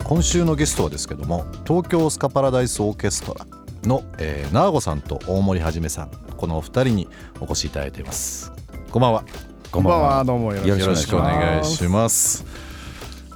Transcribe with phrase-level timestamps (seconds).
[0.04, 3.44] 今週のゲストはですけども東京スカパラダイスオーケストラ
[3.82, 6.10] の、えー、ナーゴさんと大森はじめさん。
[6.36, 7.08] このお二人に
[7.40, 8.52] お越しいただいています。
[8.92, 9.24] こんばんは。
[9.72, 10.24] こんばんは。
[10.24, 12.46] どうもよよろしくお願いします。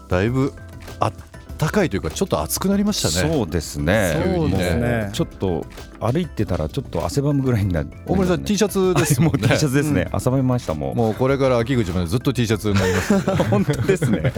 [0.09, 0.53] だいぶ
[1.61, 3.35] あったかいというかちょっと暑くなりましたね。
[3.35, 4.23] そうですね。
[4.37, 5.11] そうですね。
[5.13, 5.67] ちょっと
[5.99, 7.91] 歩いてたらちょっと汗ばむぐらいになる。
[8.07, 13.19] 大森さん T シャツですもんね T シャツですね、汗ばみましたもんもうこれから秋口までずっと T シャツになります
[13.51, 14.33] 本当ですね。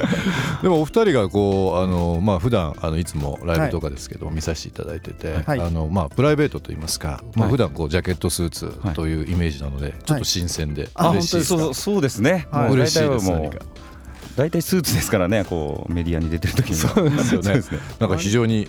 [0.62, 5.60] でもお二人がこうあのまあ普段あのいつもライブとかですけど、見させていただいてて、はい。
[5.60, 7.50] あのまあプライベートといいますか、まあはい。
[7.52, 12.72] 普段こうジャケットスーツというイメージなので、ちょっと新鮮であ嬉しいですか、そうそうですね、はい。
[12.72, 13.58] 嬉しいです何か
[14.36, 16.76] 大体スーツですからねこうメディアに出てる時に。
[16.80, 17.54] はそうですよね。
[17.60, 17.62] ね。
[17.98, 18.68] なんか非常に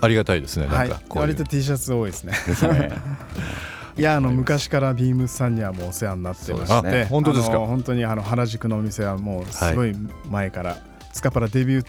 [0.00, 0.88] ありがたいですねなはい。
[0.88, 2.32] んかこういう、割と T シャツ多いですね。
[2.46, 2.90] ですね。
[3.96, 6.88] いやあの昔からビームスさんにはもうお世話になってまして。
[6.90, 7.56] ね本当ですか？
[7.56, 9.94] あの本当にあの原宿のお店はもうすごい
[10.30, 10.78] 前から、
[11.12, 11.86] スカパラデビュー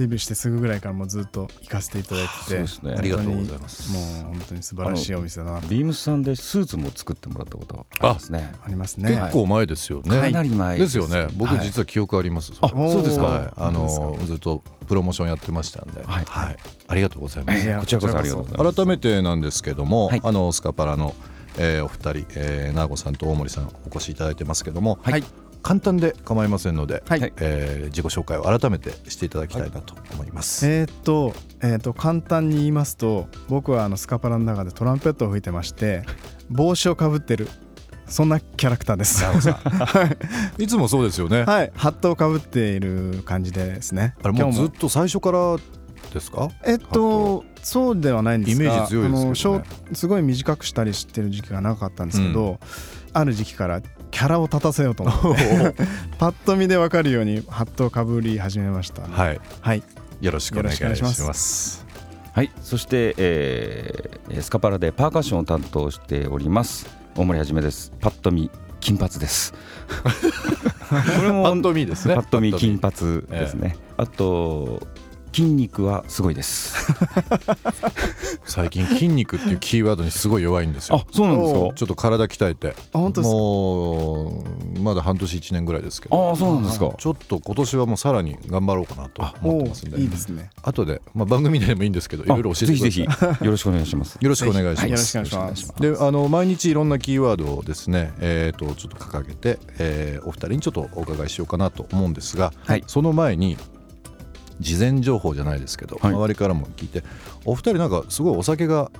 [0.00, 2.94] デビューしてすぐぐらいからもうずっと行かせていただいててそうですね。
[2.98, 3.92] ありがとうございます。
[3.92, 5.68] もう本当に素晴らしいお店だなと。
[5.68, 8.52] ビームスさんでスーツも作ってもらったことありますね。
[8.64, 9.10] ありますね。
[9.10, 10.96] 結構前ですよね、かなり前です。
[10.96, 11.28] よね。
[11.36, 11.66] 僕はい。
[11.66, 13.24] 実は記憶あります、あそれそうですか。
[13.24, 16.24] はい、あのずっとプロモーションやってましたんで、はい。
[16.88, 17.64] ありがとうございます。
[17.64, 18.76] いやこちらこそありがとうございます。
[18.76, 21.14] 改めてなんですけども、はいあのスカパラの、
[21.58, 25.24] えーお二人、えー、ナーゴさんと大森さんお越しいただいてますけども、はい
[25.62, 30.66] 簡単で構いませんので、はいえー自己紹介を改めてしていただきたいなと思います。
[30.66, 36.04] えーっと,、えーっと簡単に言いますと僕はあのスカパラの中でトランペットを吹いてまして
[36.50, 37.48] 帽子をかぶってる
[38.06, 39.24] そんなキャラクターです。
[40.58, 41.44] いつもそうですよね。
[41.44, 44.14] はい、ハットをかぶっている感じでですね。
[44.22, 45.56] あれもうずっと最初から
[46.12, 46.48] ですか？
[46.64, 52.58] えっとそうではないんですがイメージ強いですけどねすごい短くしたりしてる時期が長かったんですけど、
[53.12, 55.74] ある時期からキャラを立たせようと思って。
[56.18, 59.08] パッと見で分かるようにハットをかぶり始めました、ね。
[59.10, 59.82] はい、はい、
[60.20, 61.34] よろしくお願いしま。
[61.34, 61.86] す。
[62.32, 66.86] はい、そして、えー、スカパラでパーカッションを担当しております。
[67.16, 67.92] 大森はじめです。
[68.00, 68.50] パッと見
[68.80, 69.52] 金髪です。
[70.90, 72.14] これもパッと見ですね。
[72.14, 74.86] パッと見金パ髪ですね、あと
[75.32, 76.92] 筋肉はすごいです
[78.44, 80.96] 最近筋肉っていうキーワードにすごい弱いんですよ。
[80.96, 81.06] あ。
[81.12, 81.58] そうなんですか？
[81.74, 82.74] ちょっと体鍛えて。
[82.92, 83.36] あ本当ですか？
[83.36, 84.44] も
[84.76, 86.30] うまだ半年1年ぐらいですけど。
[86.32, 86.92] あそうなんですか。
[86.98, 90.00] ちょっと今年はもうさらに頑張ろうかなと思ってますんで。
[90.00, 90.50] いいですね。
[90.62, 92.90] 後で、まあ、番組でもいいんですけどいろいろ教えてください。
[92.90, 93.06] ぜひぜ
[93.40, 93.44] ひ。
[93.44, 94.18] よろしくお願いします。
[94.20, 95.30] よろしくお願いしはい、よろします。
[95.30, 95.80] くお願いします。
[95.82, 102.84] であの毎日いろんなキーワードをですね、えー、とちょっと掲げて、えーお二人にちょっとお伺いしようかなと思うんですが、はい。
[102.86, 103.56] その前に
[104.60, 106.14] 事前情報じゃないですけど、はい。
[106.14, 107.02] 周りからも聞いて
[107.44, 108.90] お二人なんかすごいお酒が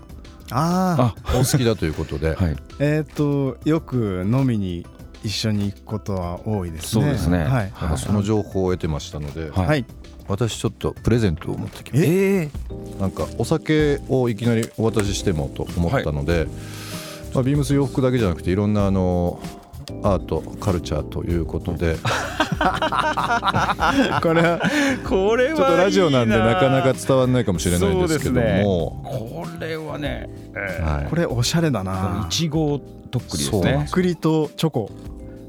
[0.50, 2.56] ああ、お好きだということで、 はい。
[2.80, 4.86] えっ、とよく飲みに
[5.22, 7.04] 一緒に行くことは多いですね。
[7.04, 7.38] そうですね。
[7.38, 7.48] はい。
[7.48, 9.66] なんかその情報を得てましたので、はい。
[9.66, 9.84] はい。
[10.30, 16.46] 私ちょっとプレゼントを持ってきましえたなんかお酒をいきなりお渡ししてもと思ったので、
[17.34, 19.40] まあ、ビームス洋服だけじゃなくていろんなあの
[20.02, 21.96] アートカルチャーということで。
[22.60, 24.60] これは
[25.08, 26.56] これちょっとラジオなんでな。
[26.56, 31.06] かなか伝わらないかもしれないんですけども、これはね、えはい。
[31.08, 32.78] これおしゃれだー、ないちご
[33.10, 33.86] とっくりですね。
[33.90, 34.90] 栗とチョコ。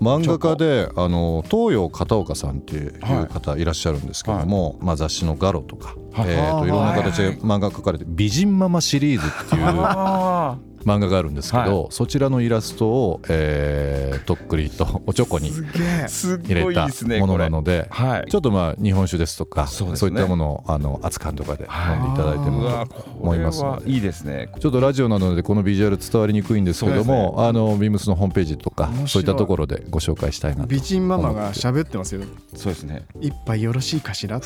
[0.02, 3.34] 漫画家であの東洋片岡さんっていうはい。
[3.34, 16.88] 方いらっしゃるんですけども、まあ、雑誌の「ガロ」とか、はいえーといろんな形で漫画描かれて「美人ママ」シリーズっていうあ漫画があるんですけど、そちらのイラストを、えーとっくりとおちょこに入れた
[17.19, 17.88] ものなので。
[17.89, 18.30] はい。
[18.30, 19.94] ちょっとまあ日本酒ですとかそうね。
[19.94, 23.86] いったものをあの熱燗とかで飲んでいただいてうもわと思いますので。
[23.86, 24.50] はいいですね。
[24.60, 30.68] ちょっとラジオなのでこのビジュアル伝わりにくいんですけども、あのビームスのホームページとかそういったところでご紹介したいなと。
[30.68, 32.22] 美人ママが喋ってますよ。
[32.56, 33.06] そうですね。
[33.19, 34.39] 一杯よろしいかしら？
[34.39, 34.45] と。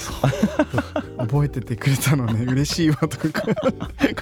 [1.17, 2.45] 覚えててくれたのね。
[2.45, 3.43] 嬉しいわとか。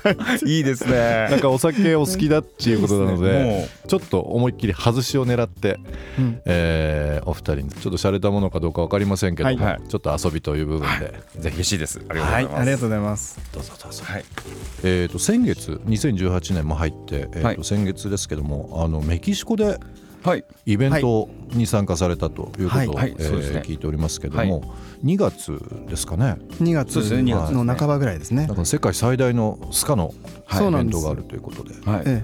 [0.03, 1.27] 書いていいですね。
[1.29, 5.79] なんかお酒お好きだっていうことなのでもちょっと思いっきり外しを狙って、
[6.17, 6.41] うん。
[6.45, 7.69] えーお二人に。
[7.69, 9.81] ちょっと洒落たものかどうか分かりませんけども、はい。
[9.87, 11.99] ちょっと遊びという部分で、ぜひ嬉しいです。
[12.09, 12.61] ありがとうごはいざいます。
[12.61, 13.39] ありがとうございます。
[13.53, 14.25] どうぞどうぞ、はい。
[14.83, 17.57] えー、と先月2018年も入って、えーとはい。
[17.63, 19.79] 先月ですけどもあのメキシコで
[20.23, 20.45] はい。
[20.65, 23.11] イベントに参加されたということを、はい。
[23.11, 23.15] はい。
[23.19, 23.23] え
[23.65, 24.63] 聞いておりますけども、
[25.03, 26.37] 2月ですかね。
[26.61, 27.63] 2月そうですね2月ですね。
[27.63, 30.13] の半ばぐらいですね世界最大のスカの
[30.51, 31.75] イベントがあるということで。
[31.85, 32.03] はい。
[32.05, 32.23] え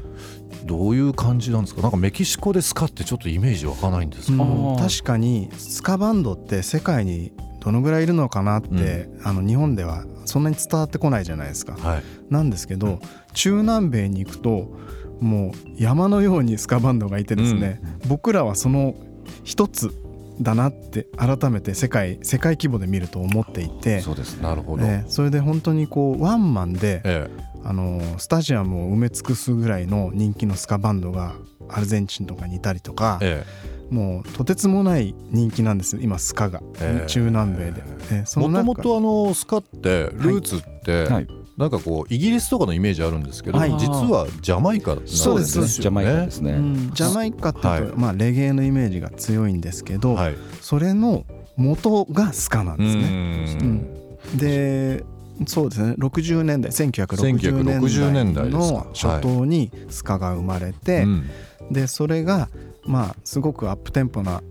[0.66, 1.82] どういう感じなんですか？
[1.82, 7.32] なんかメキシコでスカってちょっとイメージ湧かないんです確かにスカバンドって世界に
[7.62, 11.74] どのぐらいいるのかなって、あの日本ではそんなに伝わってこないじゃないですか。
[11.74, 12.04] はい。
[12.30, 13.00] なんですけど
[13.34, 14.78] 中南米に行くと
[15.22, 18.96] もう山のようにスカバンドがいてですね、僕らはその
[19.44, 19.92] 一つ
[20.40, 24.38] だなって改めて世界世界規模で見ると思っていて、そうです。
[24.38, 27.30] ねなるほど、ええそれで本当にこうワンマンでえ
[27.64, 31.36] あのスタジアムを埋め尽くすぐらいの人気のスカバンドが
[31.68, 33.94] アルゼンチンとかにいたりとかえ、え。
[33.94, 35.98] もうとてつもない人気なんです。
[36.02, 37.08] 今スカが、ええ。
[37.08, 37.84] 中南米で。
[38.12, 41.28] ええそえもともとあのスカってルーツって、はい
[41.60, 43.72] なんかこうイギリスとかのイメージあるんですけど、はい。
[43.78, 45.44] 実はジャマイカなんですね。
[45.44, 46.52] ジャマイカですね。
[46.54, 46.92] うん。
[46.94, 47.62] ジャマイカってい。
[47.98, 50.36] まあ、レゲエのイメージが強いんですけど、はい。
[50.62, 51.26] それの
[51.58, 53.04] 元がスカなんですね。
[53.04, 55.04] ううんんで
[55.48, 61.30] そうですね60年代1960 1960年年代の初頭にスカが生まれて、うん
[61.72, 62.50] でそれが
[62.86, 64.42] まあすごくアップテンポな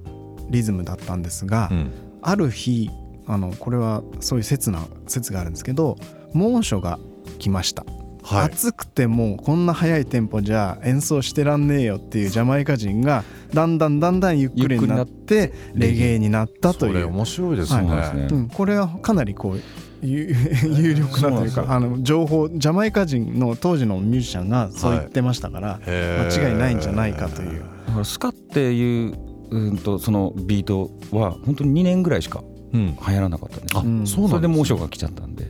[0.50, 1.90] リズムだったんですが、うん。
[2.20, 2.90] ある日
[3.26, 5.96] あのこれはそういう説な説があるんですけど
[6.32, 6.98] 猛暑が
[7.38, 7.84] 来ました。
[8.22, 8.46] はい。
[8.46, 19.60] 暑くてもうこんな速いテンポじゃ演奏してらんねえよっていうジャマイカ人がだんだんだんだんゆっくりになってレゲエになったという、面白いですね、そうですねうん、これはかなりこう
[20.02, 20.28] 有
[20.76, 27.62] 有力なというかあの情報ジャマイカ人の当時のミュージシャンがそう言ってましたから、間違いないんじゃないかという。
[27.86, 29.14] だからスカっていう
[29.50, 32.42] うんとそのビートは本当に2年ぐらいしか
[32.72, 35.46] うん、流行らなかったんですあ、うんそうなんです、ね、それで猛暑が来ちゃったんで。
[35.46, 35.48] へ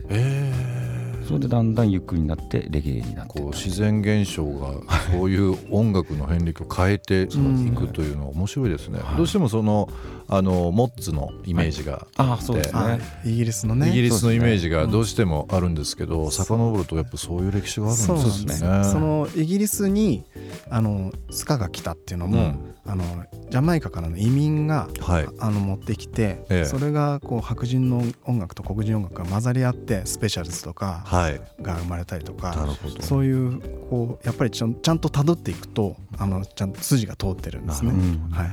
[1.29, 4.81] それでだんだんゆっくりになってレゲエになってこう自然現象が
[5.11, 8.97] そういう音楽の遍歴を変えていくというのは面白いですね。
[8.99, 9.17] はい。
[9.17, 9.89] どうしてもその
[10.27, 12.81] あのモッツのイメージがあって、あそうですね。
[12.81, 13.91] はいイギリスのね。
[13.91, 18.67] イギリスのイメージがどうしてもあるんですけど、遡るとやっぱそういう歴史があるんですね。
[18.67, 20.25] なんですよそのイギリスに
[20.71, 22.69] あのスカが来たっていうのも、うん。
[22.89, 23.03] あの
[23.51, 26.65] ジャマイカからの移民がはい、あの持ってきて、ええ。
[26.65, 31.18] それがこう白人の音楽と黒人音楽が混ざり合ってスペシャルズとかはい、
[31.61, 33.01] が生まれたりとか、なるほど。
[33.01, 37.91] そういうこうやっぱりちゃんと辿っていくとあのちゃんと筋が通ってるんですね。
[37.91, 38.47] うんはい、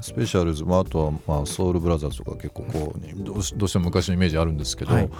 [0.00, 5.10] スペシャルズ、まあ、あとは、まあ、ソウルブラザーズとか結構こうどうしどうしても昔のイメージあるんですけど、はい。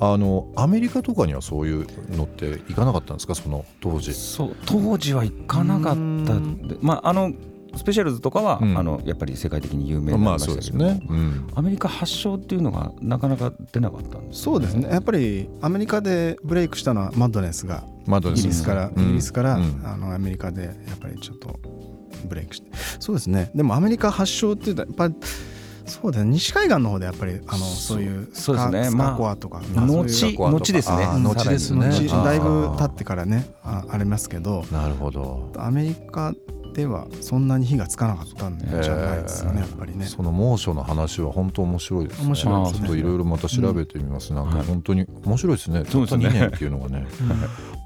[0.00, 1.86] あのアメリカとかにはそういう
[2.16, 3.34] のって行かなかったんですか？
[3.34, 4.12] その当時。
[4.14, 5.98] そう当時は行かなかった。
[5.98, 6.68] ん。
[6.68, 7.32] でまああの
[7.76, 8.78] スペシャルズとかは、うん。
[8.78, 11.00] あのやっぱり世界的に有名になりままあそうですしたけど、ね。
[11.08, 11.48] うん。
[11.54, 14.88] アメリカ発祥っていうのがなかなか出なかったんですよそうですね。
[14.90, 19.02] やっぱりアメリカでブレイクしたのはマッドネスがイまあどうですギリスから、うん。
[19.02, 19.82] イギリスから、うん。
[19.84, 21.58] あのアメリカでやっぱりちょっと
[22.28, 22.70] ブレイクして。
[23.00, 23.50] そうですね。
[23.54, 25.14] でもアメリカ発祥っていうとやっぱり
[25.86, 26.30] そうだね。
[26.30, 28.84] 西海岸の方でやっぱりあのそういうスそうですね。
[28.84, 30.36] カスまあカコアとか、後そういう。
[30.36, 30.64] コアとか。
[30.64, 31.04] 後ですね。
[31.04, 32.08] 後ですね。
[32.08, 33.46] だいぶ経ってからね。
[33.62, 34.64] あありますけど。
[34.72, 35.52] なるほど。
[35.56, 36.32] アメリカ
[36.74, 40.06] ではそんなに火がつかなかったんじゃないですかねやっぱりね。
[40.06, 42.26] その猛暑の話は本当面白いですね。
[42.26, 44.32] 面白いですねちょっといろいろまた調べてみます。
[44.32, 45.84] なんかはい本当に面白いですね。
[45.84, 47.06] たった2年っていうのがね。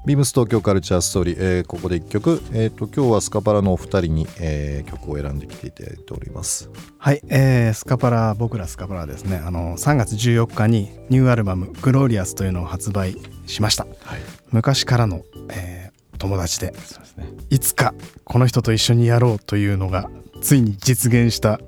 [0.05, 6.69] ビームス東京カルチャーストーリー、えーここで1曲、えー、と今日はスカパラのお二人に、えー曲を選んできていただいております。
[6.97, 14.19] はい、えースカパラ僕らスカパラですねあの3月14日にニューアルバム「グローリアス」というのを発売しましたはい、
[14.51, 15.88] 昔からの、えー
[16.19, 16.73] 友達で。
[16.85, 17.27] そうですね。
[17.49, 20.09] いつかこの人と一緒にやろうというのが
[20.41, 21.59] ついに実現した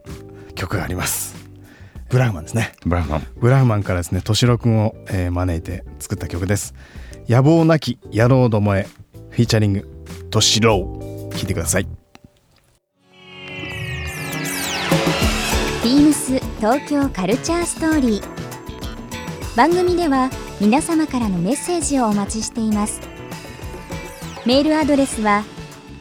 [0.53, 1.36] 曲があります。
[2.10, 2.74] ブラフマンですね。
[2.86, 3.27] ブラフマン。
[3.38, 6.75] ブラフマンからですね敏郎くんを、えー招いて作った曲です。
[7.27, 8.88] 野望なき野郎どもへ
[9.29, 11.88] フィーチャリング敏郎聴いてください。
[15.84, 18.41] ビームス東京カルチャーストーリー。
[19.55, 20.29] 番組では
[20.62, 23.01] 皆様からのメッセージをお待ちしています
[24.46, 25.44] メールアドレスは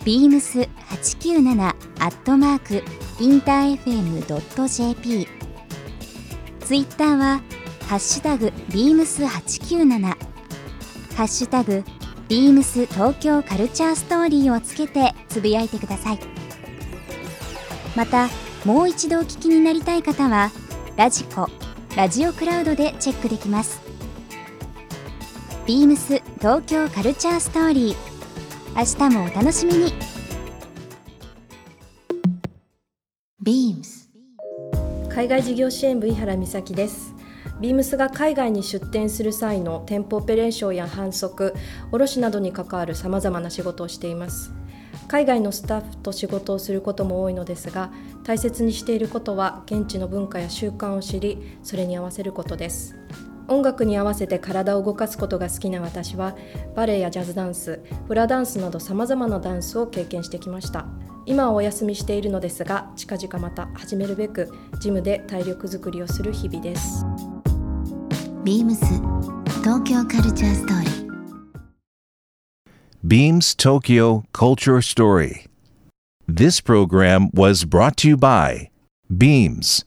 [0.05, 1.75] beams897 ア
[2.09, 2.83] ットマーク
[3.23, 5.29] インター FM.jp
[6.61, 7.43] ツイッターは
[7.87, 11.85] ハッシュタグ beams897 ハッシュタグ
[12.29, 16.21] ビームス東京カルチャーストーリーをつけてつぶやいてください。
[17.97, 18.29] また
[18.65, 20.53] もう一度お聞きになりたい方は
[20.97, 21.49] ラジコ
[21.97, 23.83] ラジオクラウドでチェックできます。
[25.67, 28.10] ビームス東京カルチャーストーリー
[28.77, 29.93] 明日もお楽しみに。
[33.45, 34.09] Beams
[35.13, 37.13] 海外事業支援部井原美咲です。
[37.61, 41.55] ビームスが海外に出店する際の店舗オペレーションや販促
[41.91, 44.53] 卸などに関わるさまざまな仕事をしています。
[45.09, 47.91] 海外のスタッフと仕事をすることも多いのですが
[48.23, 52.95] 大切にしていることは現地の文化や習慣を知りそれに合わせることです
[53.51, 56.37] 音楽に合わせて体を動かすことが好きな私は
[56.77, 60.87] バレエやジャズダンスフラダンスなどさまざまなダンスを経験してきました
[61.27, 67.05] 今はお休みしているのですが近々また始めるべくジムで体力づくりをする日々です
[68.45, 68.79] Beams
[69.63, 71.01] 東京カルチャーストーリー
[73.03, 75.47] Beams Tokyo Culture Story.
[76.29, 78.69] This program was brought to you by
[79.09, 79.85] Beams.